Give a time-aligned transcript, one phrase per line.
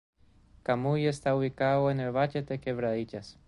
[0.63, 3.37] Camuy está ubicado en el Valle de Quebradillas.